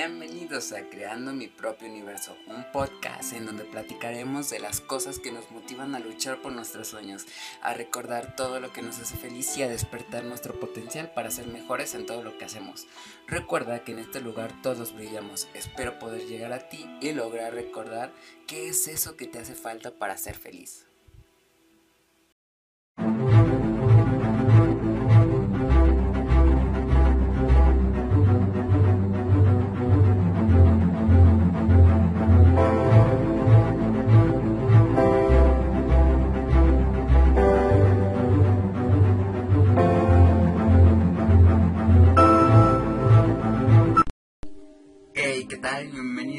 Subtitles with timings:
[0.00, 5.32] Bienvenidos a Creando mi propio universo, un podcast en donde platicaremos de las cosas que
[5.32, 7.26] nos motivan a luchar por nuestros sueños,
[7.62, 11.48] a recordar todo lo que nos hace feliz y a despertar nuestro potencial para ser
[11.48, 12.86] mejores en todo lo que hacemos.
[13.26, 15.48] Recuerda que en este lugar todos brillamos.
[15.52, 18.12] Espero poder llegar a ti y lograr recordar
[18.46, 20.87] qué es eso que te hace falta para ser feliz.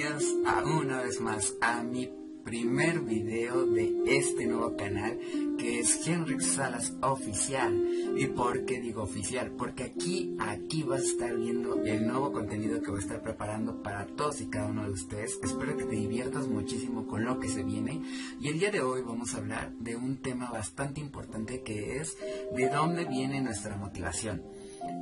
[0.10, 2.10] Bienvenidos a una vez más a mi
[2.44, 5.20] primer video de este nuevo canal
[5.56, 7.80] que es Henry Salas Oficial.
[8.18, 9.52] ¿Y por qué digo oficial?
[9.52, 13.84] Porque aquí, aquí vas a estar viendo el nuevo contenido que voy a estar preparando
[13.84, 15.38] para todos y cada uno de ustedes.
[15.44, 18.02] Espero que te diviertas muchísimo con lo que se viene.
[18.40, 22.18] Y el día de hoy vamos a hablar de un tema bastante importante que es
[22.56, 24.42] de dónde viene nuestra motivación.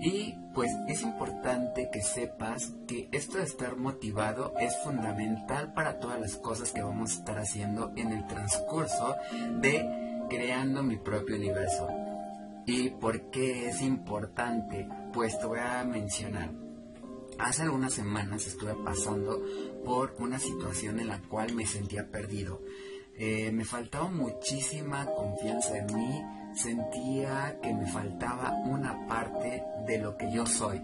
[0.01, 6.19] Y pues es importante que sepas que esto de estar motivado es fundamental para todas
[6.19, 9.15] las cosas que vamos a estar haciendo en el transcurso
[9.61, 11.87] de creando mi propio universo.
[12.65, 14.87] ¿Y por qué es importante?
[15.13, 16.51] Pues te voy a mencionar.
[17.39, 19.41] Hace algunas semanas estuve pasando
[19.85, 22.61] por una situación en la cual me sentía perdido.
[23.15, 26.23] Eh, me faltaba muchísima confianza en mí,
[26.57, 30.81] sentía que me faltaba una parte de lo que yo soy.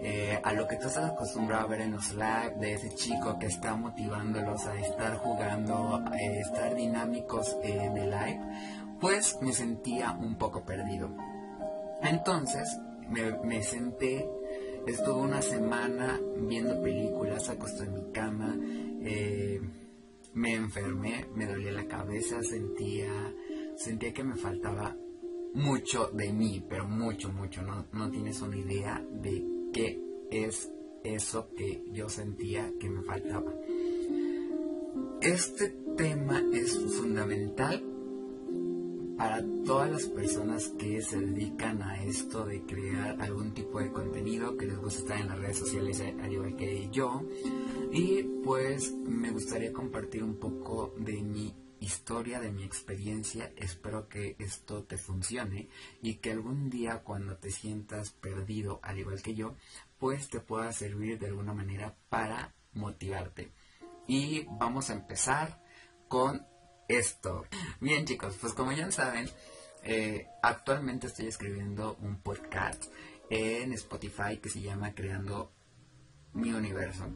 [0.00, 3.38] Eh, a lo que tú estás acostumbrado a ver en los live de ese chico
[3.38, 8.40] que está motivándolos a estar jugando, a estar dinámicos en el live,
[9.00, 11.10] pues me sentía un poco perdido.
[12.02, 14.28] Entonces me, senté,
[14.86, 18.56] estuve una semana viendo películas, acosté en mi cama,
[19.00, 19.60] eh,
[20.34, 23.08] me enfermé, me dolía la cabeza, sentía,
[23.76, 24.94] sentía que me faltaba
[25.54, 27.62] mucho de mí, pero mucho, mucho.
[27.62, 30.00] No, no tienes una idea de qué
[30.30, 30.70] es
[31.02, 33.52] eso que yo sentía que me faltaba.
[35.20, 37.82] Este tema es fundamental
[39.16, 44.56] para todas las personas que se dedican a esto de crear algún tipo de contenido
[44.56, 47.22] que les gusta estar en las redes sociales al igual que yo
[47.92, 53.52] y pues me gustaría compartir un poco de mi historia, de mi experiencia.
[53.56, 55.68] Espero que esto te funcione
[56.02, 59.54] y que algún día cuando te sientas perdido, al igual que yo,
[59.98, 63.52] pues te pueda servir de alguna manera para motivarte.
[64.06, 65.62] Y vamos a empezar
[66.08, 66.46] con
[66.88, 67.46] esto.
[67.80, 69.28] Bien chicos, pues como ya saben,
[69.82, 72.84] eh, actualmente estoy escribiendo un podcast
[73.30, 75.52] en Spotify que se llama Creando
[76.32, 77.06] mi Universo.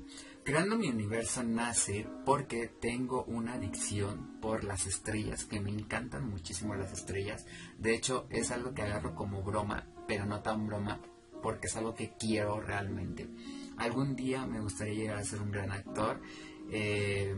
[0.49, 6.75] Creando mi universo nace porque tengo una adicción por las estrellas, que me encantan muchísimo
[6.75, 7.45] las estrellas.
[7.77, 11.03] De hecho, es algo que agarro como broma, pero no tan broma,
[11.43, 13.29] porque es algo que quiero realmente.
[13.77, 16.23] Algún día me gustaría llegar a ser un gran actor,
[16.71, 17.37] eh,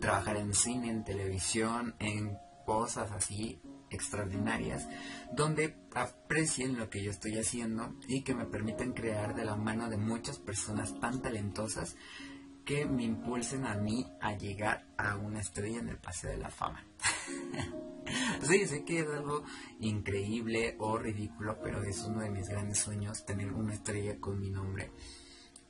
[0.00, 3.60] trabajar en cine, en televisión, en cosas así
[3.90, 4.88] extraordinarias,
[5.32, 9.88] donde aprecien lo que yo estoy haciendo y que me permiten crear de la mano
[9.88, 11.96] de muchas personas tan talentosas
[12.68, 16.50] que me impulsen a mí a llegar a una estrella en el Paseo de la
[16.50, 16.84] Fama.
[18.42, 19.42] sí, sé que es algo
[19.80, 24.50] increíble o ridículo, pero es uno de mis grandes sueños tener una estrella con mi
[24.50, 24.90] nombre.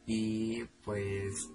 [0.07, 1.49] Y pues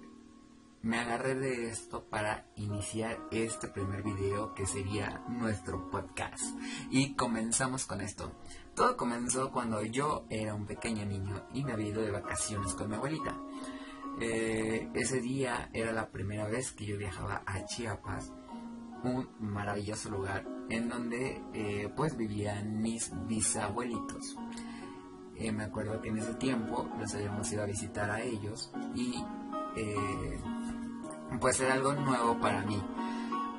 [0.84, 6.44] me agarré de esto para iniciar este primer video que sería nuestro podcast.
[6.90, 8.32] Y comenzamos con esto.
[8.74, 12.90] Todo comenzó cuando yo era un pequeño niño y me había ido de vacaciones con
[12.90, 13.34] mi abuelita.
[14.20, 18.30] Eh, ese día era la primera vez que yo viajaba a Chiapas,
[19.04, 24.36] un maravilloso lugar en donde eh, pues vivían mis bisabuelitos.
[25.36, 29.24] Eh, me acuerdo que en ese tiempo nos habíamos ido a visitar a ellos y
[31.40, 32.82] pues era algo nuevo para mí.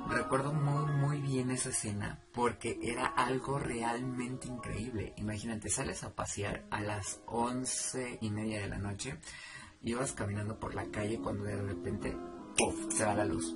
[0.09, 5.13] Recuerdo muy muy bien esa escena porque era algo realmente increíble.
[5.17, 9.17] Imagínate, sales a pasear a las once y media de la noche,
[9.83, 12.17] ibas caminando por la calle cuando de repente
[12.57, 12.93] ¡puf!
[12.93, 13.55] se va la luz.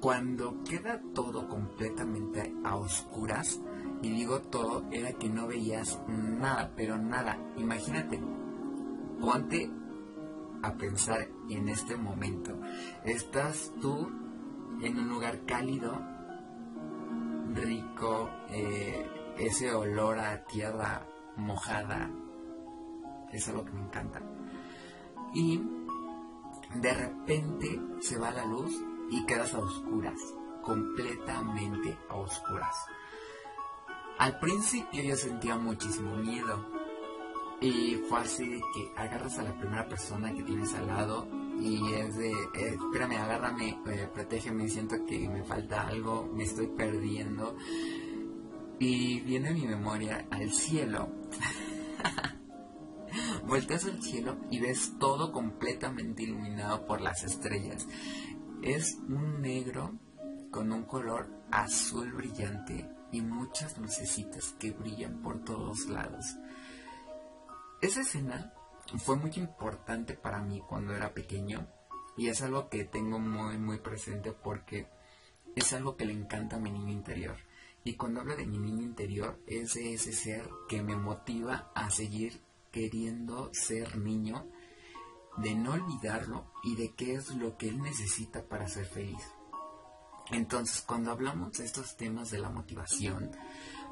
[0.00, 3.60] Cuando queda todo completamente a oscuras,
[4.02, 7.38] y digo todo, era que no veías nada, pero nada.
[7.58, 8.18] Imagínate,
[9.20, 9.70] ponte
[10.62, 12.58] a pensar en este momento.
[13.04, 14.08] Estás tú
[14.82, 15.98] en un lugar cálido,
[17.54, 22.10] rico, eh, ese olor a tierra mojada,
[23.32, 24.20] es algo que me encanta.
[25.34, 25.62] Y
[26.74, 28.72] de repente se va la luz
[29.10, 30.20] y quedas a oscuras,
[30.62, 32.76] completamente a oscuras.
[34.18, 36.79] Al principio yo sentía muchísimo miedo
[37.60, 41.28] y fue así que agarras a la primera persona que tienes al lado
[41.60, 46.68] y es de, eh, espérame, agárrame, eh, protégeme, siento que me falta algo, me estoy
[46.68, 47.56] perdiendo.
[48.78, 51.10] Y viene mi memoria al cielo.
[53.46, 57.86] Volteas al cielo y ves todo completamente iluminado por las estrellas.
[58.62, 59.98] Es un negro
[60.50, 66.24] con un color azul brillante y muchas lucecitas que brillan por todos lados.
[67.80, 68.52] Esa escena
[68.98, 71.66] fue muy importante para mí cuando era pequeño
[72.14, 74.86] y es algo que tengo muy muy presente porque
[75.56, 77.36] es algo que le encanta a mi niño interior.
[77.82, 81.88] Y cuando hablo de mi niño interior es de ese ser que me motiva a
[81.88, 84.46] seguir queriendo ser niño,
[85.38, 89.22] de no olvidarlo y de qué es lo que él necesita para ser feliz.
[90.30, 93.30] Entonces, cuando hablamos de estos temas de la motivación,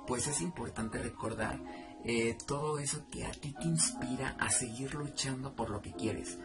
[0.07, 1.59] pues es importante recordar
[2.05, 6.39] eh, todo eso que a ti te inspira a seguir luchando por lo que quieres.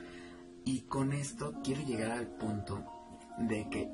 [0.66, 2.84] Y con esto quiero llegar al punto
[3.38, 3.90] de que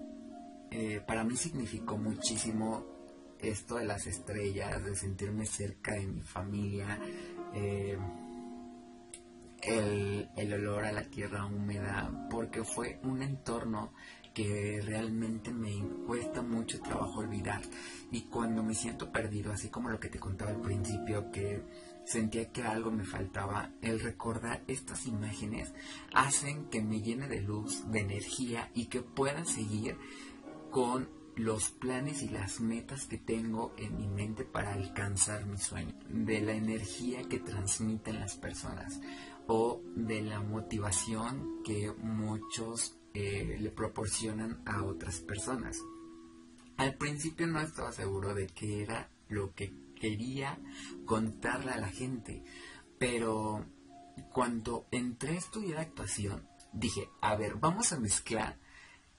[0.72, 2.86] eh, para mí significó muchísimo
[3.40, 7.00] esto de las estrellas, de sentirme cerca de mi familia,
[7.54, 7.98] eh,
[9.62, 13.94] el, el olor a la tierra húmeda, porque fue un entorno
[14.40, 17.62] que realmente me cuesta mucho trabajo olvidar.
[18.10, 21.62] Y cuando me siento perdido, así como lo que te contaba al principio, que
[22.06, 25.74] sentía que algo me faltaba, el recordar estas imágenes
[26.14, 29.98] hacen que me llene de luz, de energía y que pueda seguir
[30.72, 35.96] con los planes y las metas que tengo en mi mente para alcanzar mi sueño,
[36.08, 39.02] de la energía que transmiten las personas
[39.48, 45.78] o de la motivación que muchos eh, le proporcionan a otras personas.
[46.78, 50.58] Al principio no estaba seguro de qué era lo que quería
[51.04, 52.46] contarle a la gente,
[52.98, 53.66] pero
[54.32, 58.58] cuando entré a estudiar actuación, dije, a ver, vamos a mezclar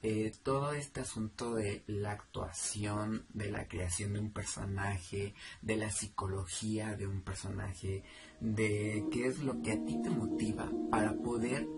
[0.03, 5.91] eh, todo este asunto de la actuación, de la creación de un personaje, de la
[5.91, 8.03] psicología de un personaje,
[8.41, 11.69] de qué es lo que a ti te motiva para poder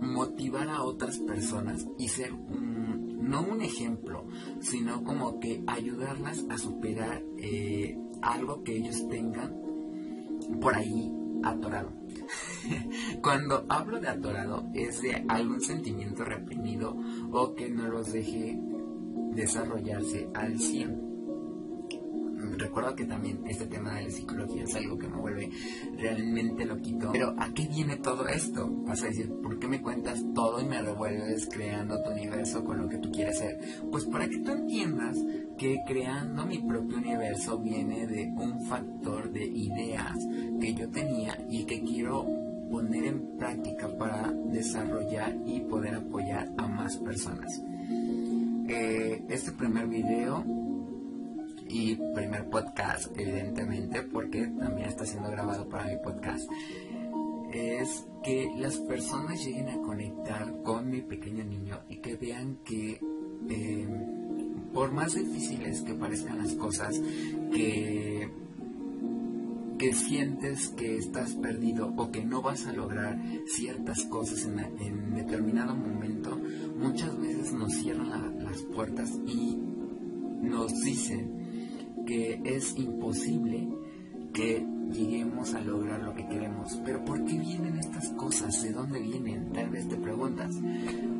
[0.00, 4.26] motivar a otras personas y ser no un ejemplo,
[4.60, 9.54] sino como que ayudarlas a superar eh, algo que ellos tengan
[10.60, 11.12] por ahí
[11.42, 11.92] atorado.
[13.22, 16.96] Cuando hablo de atorado es de algún sentimiento reprimido
[17.32, 18.58] o que no los deje
[19.32, 21.05] desarrollarse al 100
[22.58, 25.50] recuerdo que también este tema de la psicología es algo que me vuelve
[25.96, 27.10] realmente loquito.
[27.12, 28.68] Pero ¿a qué viene todo esto?
[28.84, 32.78] Vas a decir, ¿por qué me cuentas todo y me revuelves creando tu universo con
[32.78, 33.58] lo que tú quieres ser?
[33.90, 35.16] Pues para que tú entiendas
[35.58, 40.16] que creando mi propio universo viene de un factor de ideas
[40.60, 42.26] que yo tenía y que quiero
[42.70, 47.62] poner en práctica para desarrollar y poder apoyar a más personas.
[48.68, 50.44] Eh, este primer video
[51.68, 56.48] y primer podcast, evidentemente, porque también está siendo grabado para mi podcast,
[57.52, 63.00] es que las personas lleguen a conectar con mi pequeño niño y que vean que
[63.48, 67.00] em, por más difíciles que parezcan las cosas,
[67.52, 68.28] que
[69.78, 75.14] que sientes que estás perdido o que no vas a lograr ciertas cosas en, en
[75.14, 76.40] determinado momento,
[76.78, 79.58] muchas veces nos cierran las puertas y
[80.40, 81.35] nos dicen
[82.06, 83.68] que es imposible
[84.32, 86.80] que lleguemos a lograr lo que queremos.
[86.84, 88.62] Pero ¿por qué vienen estas cosas?
[88.62, 89.52] ¿De dónde vienen?
[89.52, 90.54] Tal vez te preguntas.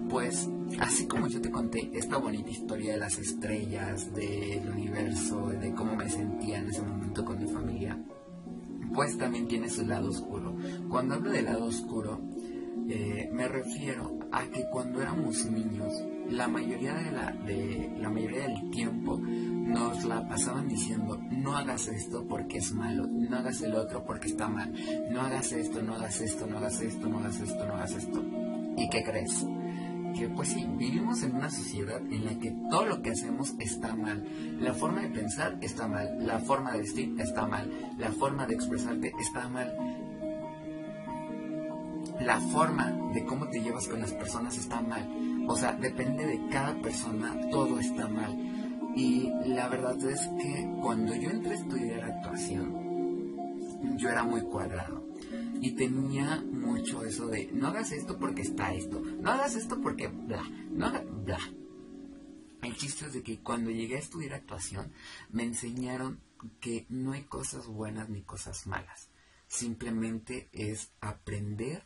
[0.09, 0.49] Pues
[0.81, 5.97] así como yo te conté esta bonita historia de las estrellas, del universo, de cómo
[5.97, 7.99] me sentía en ese momento con mi familia,
[8.95, 10.57] pues también tiene su lado oscuro.
[10.89, 12.21] Cuando hablo del lado oscuro,
[12.89, 15.93] eh, me refiero a que cuando éramos niños,
[16.31, 19.21] la mayoría, de la, de, la mayoría del tiempo
[19.67, 24.29] nos la pasaban diciendo, no hagas esto porque es malo, no hagas el otro porque
[24.29, 24.73] está mal,
[25.11, 28.25] no hagas esto, no hagas esto, no hagas esto, no hagas esto, no hagas esto.
[28.77, 29.45] ¿Y qué crees?
[30.15, 33.97] Que pues sí, vivimos en una sociedad en la que todo lo que hacemos está
[33.97, 34.25] mal.
[34.61, 38.55] La forma de pensar está mal, la forma de vestir está mal, la forma de
[38.55, 39.75] expresarte está mal.
[42.21, 45.45] La forma de cómo te llevas con las personas está mal.
[45.49, 48.46] O sea, depende de cada persona, todo está mal
[48.97, 55.07] y la verdad es que cuando yo entré a estudiar actuación, yo era muy cuadrado.
[55.61, 60.09] Y tenía mucho eso de, no hagas esto porque está esto, no hagas esto porque
[60.09, 61.39] bla, no hagas bla.
[62.63, 64.93] El chiste es de que cuando llegué a estudiar actuación,
[65.31, 66.21] me enseñaron
[66.61, 69.11] que no hay cosas buenas ni cosas malas.
[69.47, 71.85] Simplemente es aprender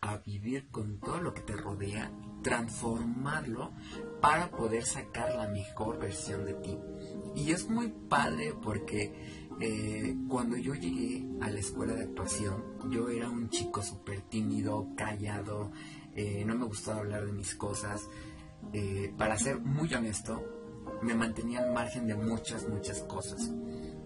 [0.00, 2.10] a vivir con todo lo que te rodea,
[2.42, 3.72] transformarlo
[4.20, 6.78] para poder sacar la mejor versión de ti.
[7.34, 9.12] Y es muy padre porque
[9.60, 14.88] eh, cuando yo llegué a la escuela de actuación, yo era un chico súper tímido,
[14.96, 15.70] callado,
[16.14, 18.08] eh, no me gustaba hablar de mis cosas.
[18.72, 20.42] Eh, para ser muy honesto,
[21.02, 23.52] me mantenía al margen de muchas, muchas cosas.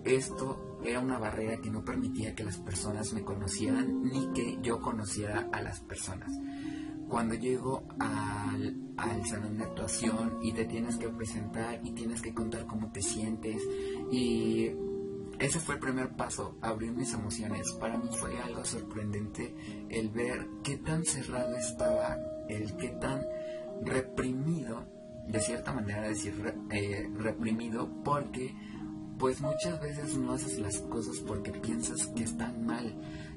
[0.05, 4.81] Esto era una barrera que no permitía que las personas me conocieran ni que yo
[4.81, 6.31] conociera a las personas.
[7.09, 12.35] Cuando llego al, al salón de actuación y te tienes que presentar y tienes que
[12.35, 13.63] contar cómo te sientes
[14.11, 14.71] y
[15.39, 17.73] ese fue el primer paso, abrir mis emociones.
[17.73, 19.55] Para mí fue algo sorprendente
[19.89, 22.17] el ver qué tan cerrado estaba,
[22.49, 23.27] el qué tan
[23.83, 24.87] reprimido,
[25.27, 28.55] de cierta manera decir eh, reprimido, porque
[29.19, 32.95] pues muchas veces no haces las cosas porque piensas que están mal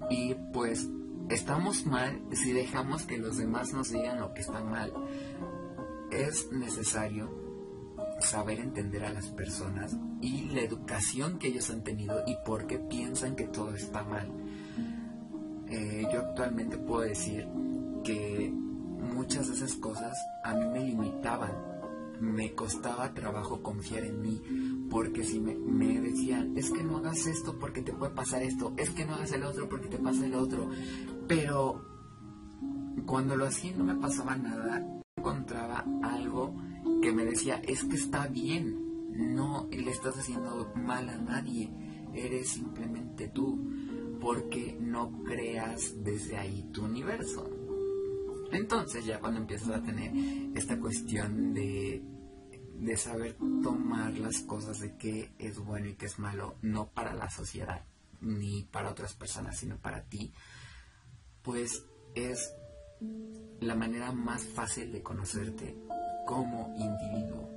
[0.10, 0.88] y pues
[1.30, 4.94] estamos mal si dejamos que los demás nos digan lo que está mal.
[6.12, 7.30] Es necesario
[8.20, 12.80] saber entender a las personas y la educación que ellos han tenido y por qué
[12.80, 14.32] piensan que todo está mal.
[15.70, 17.48] Eh, yo actualmente puedo decir
[18.04, 21.52] que muchas de esas cosas a mí me limitaban,
[22.20, 24.42] me costaba trabajo confiar en mí,
[24.90, 25.56] porque si me,
[26.02, 29.32] decían, es que no hagas esto porque te puede pasar esto, es que no hagas
[29.32, 30.70] el otro porque te pasa el otro,
[31.28, 31.86] pero
[33.06, 34.86] cuando lo hacía no me pasaba nada,
[35.18, 36.56] encontraba algo
[37.02, 41.72] que me decía, es que está bien, no le estás haciendo mal a nadie,
[42.14, 43.60] eres simplemente tú,
[44.20, 47.57] porque no creas desde ahí tu universo.
[48.52, 50.12] Entonces ya cuando empiezas a tener
[50.56, 52.02] esta cuestión de,
[52.80, 57.14] de saber tomar las cosas de qué es bueno y qué es malo, no para
[57.14, 57.84] la sociedad
[58.22, 60.34] ni para otras personas, sino para ti,
[61.44, 61.86] pues
[62.16, 62.54] es
[63.60, 65.76] la manera más fácil de conocerte
[66.26, 67.50] como individuo.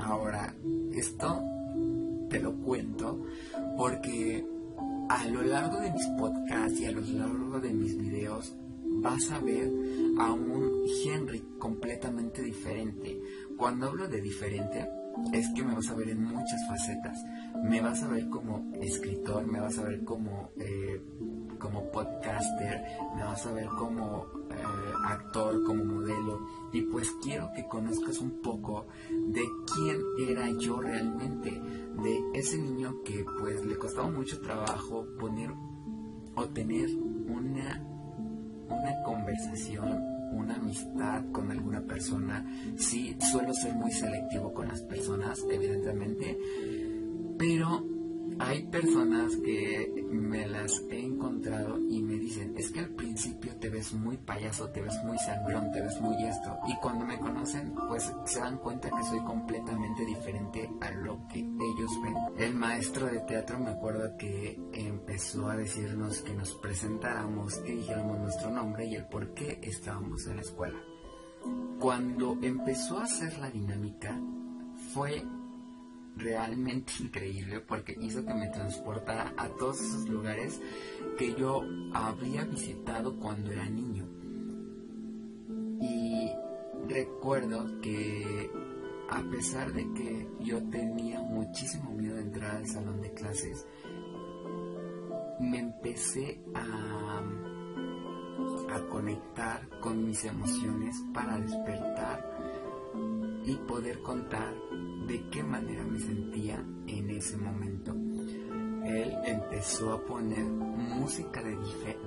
[0.00, 0.54] Ahora,
[0.92, 1.42] esto
[2.28, 3.24] te lo cuento
[3.76, 4.44] porque
[5.08, 8.54] a lo largo de mis podcasts y a lo largo de mis videos
[9.02, 9.70] vas a ver
[10.18, 13.20] a un Henry completamente diferente.
[13.56, 14.88] Cuando hablo de diferente,
[15.32, 17.18] es que me vas a ver en muchas facetas.
[17.62, 21.00] Me vas a ver como escritor, me vas a ver como, eh,
[21.58, 22.82] como podcaster,
[23.16, 26.46] me vas a ver como eh, actor, como modelo.
[26.72, 28.86] Y pues quiero que conozcas un poco
[29.26, 29.42] de
[29.74, 35.52] quién era yo realmente, de ese niño que pues le costaba mucho trabajo poner
[36.34, 37.82] o tener una,
[38.68, 42.44] una conversación una amistad con alguna persona.
[42.76, 46.36] Sí, suelo ser muy selectivo con las personas, evidentemente,
[47.38, 47.93] pero
[48.38, 53.68] hay personas que me las he encontrado y me dicen, es que al principio te
[53.68, 56.58] ves muy payaso, te ves muy sangrón, te ves muy esto.
[56.66, 61.40] Y cuando me conocen, pues se dan cuenta que soy completamente diferente a lo que
[61.40, 62.14] ellos ven.
[62.38, 68.18] El maestro de teatro me acuerdo que empezó a decirnos que nos presentáramos, que dijéramos
[68.18, 70.78] nuestro nombre y el por qué estábamos en la escuela.
[71.78, 74.18] Cuando empezó a hacer la dinámica,
[74.92, 75.22] fue
[76.16, 80.60] realmente increíble porque hizo que me transportara a todos esos lugares
[81.18, 84.06] que yo había visitado cuando era niño.
[85.80, 86.30] Y
[86.88, 88.50] recuerdo que
[89.10, 93.66] a pesar de que yo tenía muchísimo miedo de entrar al salón de clases,
[95.40, 97.22] me empecé a,
[98.74, 102.34] a conectar con mis emociones para despertar
[103.44, 104.54] y poder contar
[105.06, 107.94] de qué manera me sentía en ese momento.
[108.84, 111.56] Él empezó a poner música de,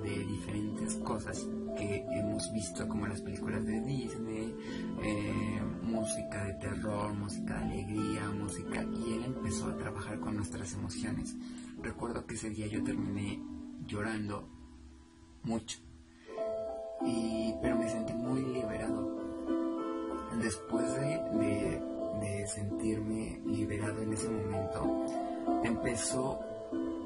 [0.03, 4.55] de diferentes cosas que hemos visto como las películas de Disney,
[5.03, 10.73] eh, música de terror, música de alegría, música, y él empezó a trabajar con nuestras
[10.73, 11.35] emociones.
[11.81, 13.39] Recuerdo que ese día yo terminé
[13.85, 14.47] llorando
[15.43, 15.79] mucho,
[17.05, 19.15] y, pero me sentí muy liberado.
[20.41, 21.96] Después de de
[22.47, 25.05] sentirme liberado en ese momento,
[25.63, 26.39] empezó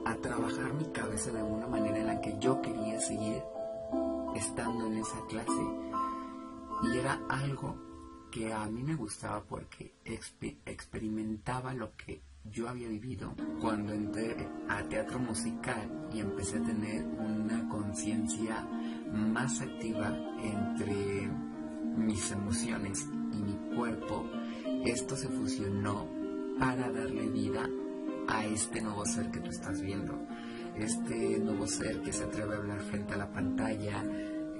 [0.06, 3.41] a trabajar mi cabeza de una manera en la que yo quería seguir
[4.36, 5.62] estando en esa clase.
[6.84, 7.75] Y era algo
[8.32, 9.94] que a mí me gustaba porque
[10.65, 17.06] experimentaba lo que yo había vivido cuando entré a teatro musical y empecé a tener
[17.06, 18.62] una conciencia
[19.12, 21.30] más activa entre
[21.98, 24.25] mis emociones y mi cuerpo,
[24.85, 26.07] esto se fusionó
[26.59, 27.69] para darle vida
[28.27, 30.17] a este nuevo ser que tú estás viendo.
[30.75, 34.03] Este nuevo ser que se atreve a hablar frente a la pantalla,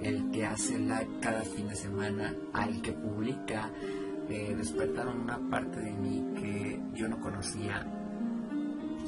[0.00, 3.70] el que hace live cada fin de semana, al que publica,
[4.28, 7.86] eh, despertaron una parte de mí que yo no conocía,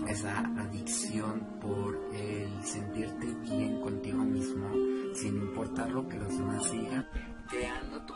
[0.09, 4.71] esa adicción por el sentirte bien contigo mismo,
[5.15, 7.07] sin importar lo que los demás digan.
[7.49, 8.15] Creando tu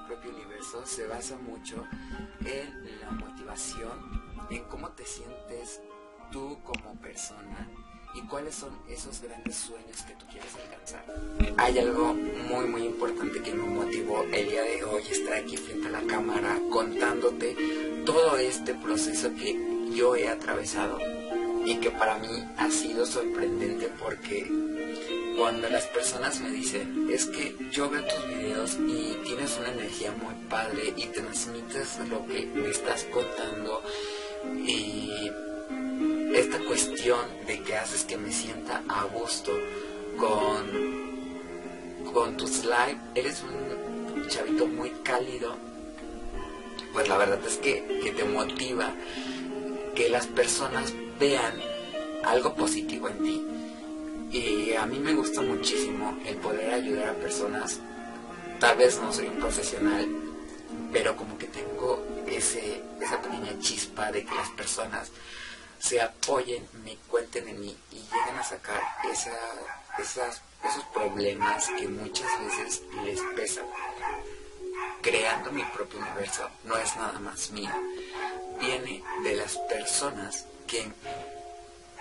[0.58, 1.84] universo se basa mucho
[2.44, 3.92] en la motivación,
[4.50, 5.80] en cómo te sientes
[6.30, 7.68] tú como persona
[8.14, 11.04] y cuáles son esos grandes sueños que tú quieres alcanzar.
[11.58, 15.88] Hay algo muy muy importante que me motivó el día de hoy estar aquí frente
[15.88, 17.56] a la cámara contándote
[18.04, 20.98] todo este proceso que yo he atravesado
[21.64, 24.50] y que para mí ha sido sorprendente porque
[25.38, 30.10] cuando las personas me dicen es que yo veo tus videos y tienes una energía
[30.10, 33.82] muy padre y transmites lo que me estás contando
[34.66, 35.30] y
[36.34, 39.52] esta cuestión de que haces que me sienta a gusto
[40.18, 45.54] con, con tus live, eres un chavito muy cálido,
[46.92, 48.92] pues la verdad es que, que te motiva
[49.94, 51.54] que las personas vean
[52.24, 53.57] algo positivo en ti.
[54.30, 57.78] Y a mí me gusta muchísimo el poder ayudar a personas.
[58.60, 60.06] Tal vez no soy un profesional,
[60.92, 65.10] pero como que tengo ese, esa pequeña chispa de que las personas
[65.78, 68.80] se apoyen, me cuenten en mí y lleguen a sacar
[69.10, 69.32] esa,
[69.98, 73.64] esas, esos problemas que muchas veces les pesan.
[75.00, 77.70] Creando mi propio universo no es nada más mío,
[78.60, 80.90] viene de las personas que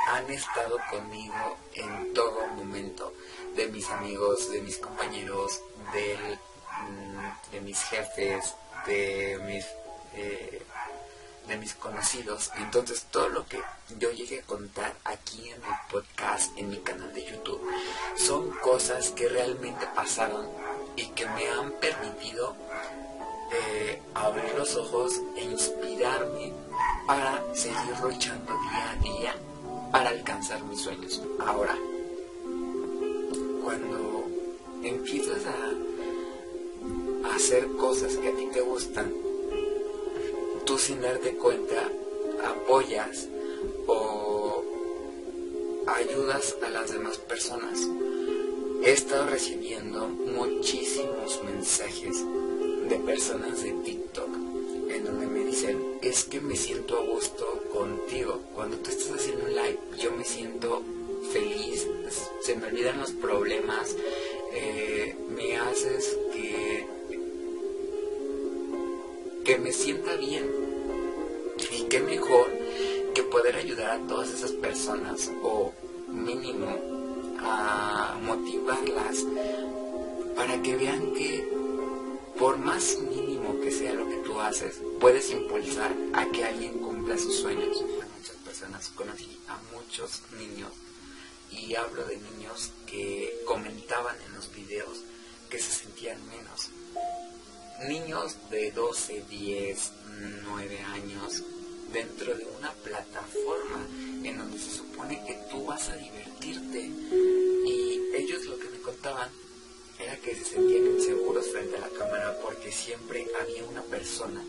[0.07, 3.13] han estado conmigo en todo momento,
[3.55, 5.61] de mis amigos, de mis compañeros,
[5.93, 9.65] mm, de mis jefes, de mis
[10.13, 10.63] eh,
[11.47, 12.51] de mis conocidos.
[12.57, 13.61] Entonces todo lo que
[13.97, 17.61] yo llegué a contar aquí en el podcast, en mi canal de YouTube,
[18.17, 20.47] son cosas que realmente pasaron
[20.95, 22.55] y que me han permitido
[23.51, 26.53] eh, abrir los ojos e inspirarme
[27.07, 29.16] para seguir luchando día a día
[30.47, 31.21] alcanzar mis sueños.
[31.39, 31.77] Ahora,
[33.63, 34.25] cuando
[34.83, 39.13] empiezas a hacer cosas que a ti te gustan,
[40.65, 41.91] tú sin darte cuenta
[42.45, 43.27] apoyas
[43.87, 44.63] o
[45.87, 47.87] ayudas a las demás personas.
[48.83, 52.23] He estado recibiendo muchísimos mensajes
[52.87, 54.29] de personas de TikTok
[54.89, 58.41] en donde me dicen, es que me siento a gusto contigo.
[58.53, 60.83] Cuando tú estás haciendo un live, yo me siento
[61.31, 61.87] feliz,
[62.41, 63.95] se me olvidan los problemas,
[64.53, 66.87] eh, me haces que
[69.47, 70.45] que me sienta bien.
[71.71, 72.47] Y qué mejor
[73.13, 75.71] que poder ayudar a todas esas personas o
[76.09, 76.67] mínimo
[77.39, 79.25] a motivarlas
[80.35, 81.47] para que vean que
[82.37, 86.77] por más mínimo que sea lo que tú haces, puedes impulsar a que alguien
[87.07, 87.81] cumpla sus sueños.
[88.17, 90.71] Muchas personas conocí a muchos niños
[91.51, 94.99] y hablo de niños que comentaban en los videos
[95.49, 96.69] que se sentían menos,
[97.87, 99.91] niños de 12, 10,
[100.43, 101.43] 9 años
[101.93, 103.87] dentro de una plataforma
[104.23, 106.91] en donde se supone que tú vas a divertirte.
[107.65, 109.29] Y ellos lo que me contaban
[109.97, 114.43] era que se sentían inseguros frente a la cámara porque siempre había una persona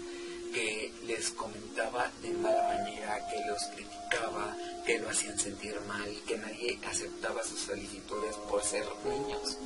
[0.52, 4.56] que les comentaba de mala manera, que los criticaba,
[4.86, 9.58] que lo hacían sentir mal, que nadie aceptaba sus solicitudes por ser niños.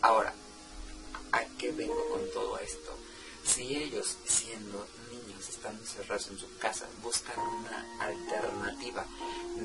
[0.00, 0.32] Ahora,
[1.32, 2.96] ¿A qué vengo con todo esto?
[3.44, 9.04] Si ellos, siendo niños, están encerrados en su casa, buscan una alternativa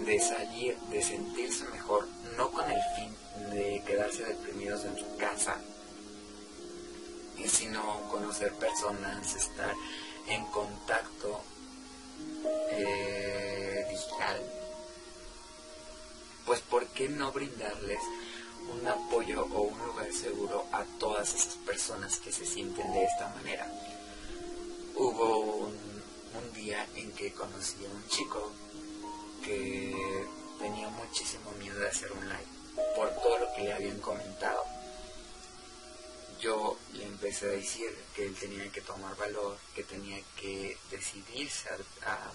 [0.05, 3.15] de salir, de sentirse mejor, no con el fin
[3.51, 5.57] de quedarse deprimidos en su casa,
[7.47, 9.73] sino conocer personas, estar
[10.27, 11.41] en contacto
[12.71, 14.41] eh, digital,
[16.45, 17.99] pues ¿por qué no brindarles
[18.71, 23.27] un apoyo o un lugar seguro a todas esas personas que se sienten de esta
[23.29, 23.67] manera.
[24.95, 25.93] Hubo un,
[26.53, 28.51] día en que conocí a un chico
[29.43, 30.25] que
[30.59, 34.63] tenía muchísimo miedo de hacer un live por todo lo que le habían comentado.
[36.43, 41.69] Yo le empecé a decir que él tenía que tomar valor, que tenía que decidirse
[42.05, 42.33] a,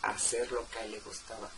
[0.00, 1.50] hacer lo que a él le gustaba.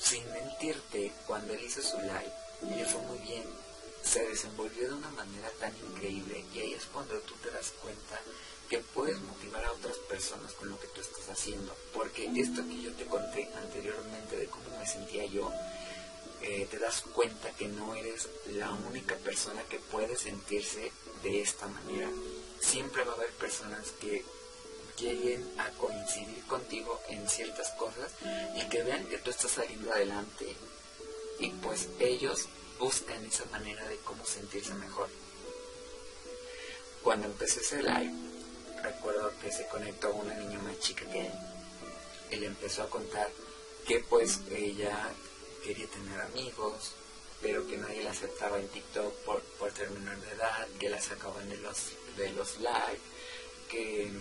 [0.00, 2.32] Sin mentirte, cuando él hizo su live,
[2.76, 3.42] le fue muy bien.
[4.04, 8.20] Se desenvolvió de una manera tan increíble y ahí es cuando tú te das cuenta
[8.70, 11.76] que puedes motivar a otras personas con lo que tú estás haciendo.
[11.92, 15.52] Porque esto que yo te conté anteriormente de cómo me sentía yo,
[16.42, 21.66] eh, te das cuenta que no eres la única persona que puede sentirse de esta
[21.68, 22.08] manera.
[22.60, 24.24] Siempre va a haber personas que
[24.98, 28.12] lleguen a coincidir contigo en ciertas cosas
[28.56, 30.56] y que vean que tú estás saliendo adelante
[31.38, 35.08] y pues ellos buscan esa manera de cómo sentirse mejor.
[37.02, 38.12] Cuando empecé ese live,
[38.82, 41.32] recuerdo que se conectó una niña más chica que él.
[42.30, 43.28] Él empezó a contar
[43.86, 45.10] que pues ella
[45.66, 46.92] quería tener amigos,
[47.42, 51.48] pero que nadie la aceptaba en TikTok por, por terminar de edad, que la sacaban
[51.48, 51.76] de los,
[52.16, 53.00] de los live,
[53.68, 54.12] que,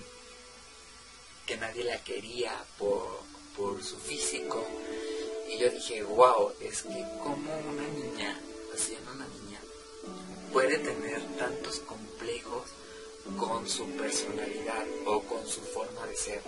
[1.46, 3.20] que nadie la quería por,
[3.56, 4.66] por su físico.
[5.48, 8.42] Y yo dije, wow, es que como una niña,
[8.76, 9.60] siendo una niña,
[10.52, 12.72] puede tener tantos complejos
[13.38, 16.42] con su personalidad o con su forma de ser.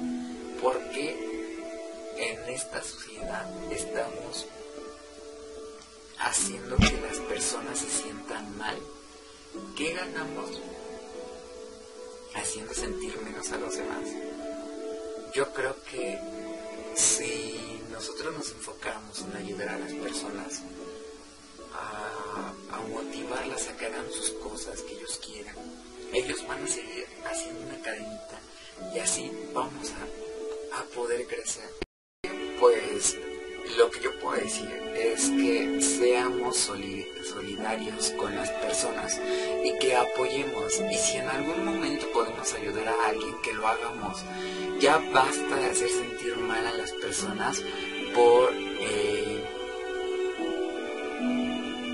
[0.59, 1.37] Porque
[2.17, 4.47] en esta sociedad estamos
[6.19, 8.77] haciendo que las personas se sientan mal.
[9.75, 10.61] ¿Qué ganamos
[12.35, 14.05] haciendo sentir menos a los demás?
[15.33, 16.19] Yo creo que
[16.95, 20.61] si nosotros nos enfocáramos en ayudar a las personas,
[21.73, 25.55] a, a motivarlas a que hagan sus cosas que ellos quieran,
[26.13, 28.39] ellos van a seguir haciendo una cadenita
[28.93, 31.69] y así vamos a, a poder crecer.
[32.59, 33.17] Pues
[33.75, 39.19] lo que yo puedo decir es que seamos solidarios con las personas
[39.63, 40.81] y que apoyemos.
[40.91, 44.23] Y si en algún momento podemos ayudar a alguien que lo hagamos.
[44.79, 47.61] Ya basta de hacer sentir mal a las personas
[48.13, 49.43] por eh,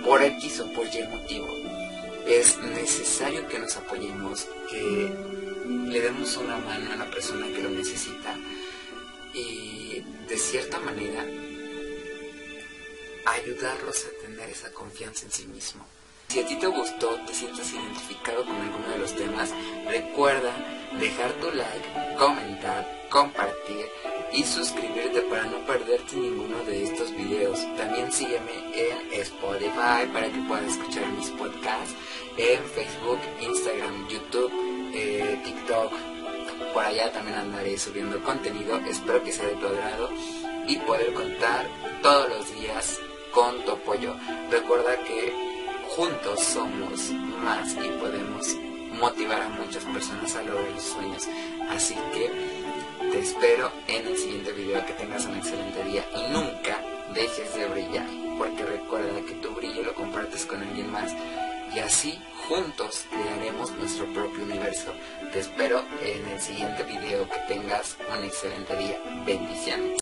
[0.04, 1.48] por X o por Y motivo.
[2.28, 5.14] Es necesario que nos apoyemos que
[5.66, 8.38] le demos una mano a la persona que lo necesita
[9.34, 11.26] y de cierta manera
[13.26, 15.86] ayudarlos a tener esa confianza en sí mismo.
[16.30, 19.54] Si a ti te gustó, te sientes identificado con alguno de los temas,
[19.88, 20.52] recuerda
[21.00, 23.86] dejar tu like, comentar, compartir
[24.32, 27.60] y suscribirte para no perderte ninguno de estos videos.
[27.78, 31.94] También sígueme en Spotify para que puedas escuchar mis podcasts,
[32.38, 34.52] en Facebook, Instagram, YouTube,
[34.96, 35.94] eh, TikTok.
[36.74, 38.78] Por allá también andaré subiendo contenido.
[38.78, 40.10] Espero que sea de tu agrado
[40.68, 41.68] y poder contar
[42.02, 43.00] todos los días
[43.34, 44.16] con tu apoyo.
[44.50, 45.34] Recuerda que
[45.96, 47.12] juntos somos
[47.44, 48.56] más y podemos
[49.00, 51.28] motivar a muchas personas a lograr sus sueños.
[51.70, 52.30] Así que
[53.12, 54.86] te espero en el siguiente video.
[54.86, 56.80] Que tengas un excelente día y nunca
[57.14, 58.06] dejes de brillar.
[58.38, 61.12] Porque recuerda que tu brillo lo compartes con alguien más.
[61.76, 64.94] Y así juntos crearemos nuestro propio universo.
[65.32, 67.28] Te espero en el siguiente video.
[67.30, 69.00] Que tengas un excelente día.
[69.26, 70.00] Bendiciones.